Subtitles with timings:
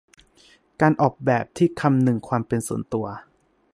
[0.81, 3.07] การออกแบบที่คำนึงความเป็นส่วนตัว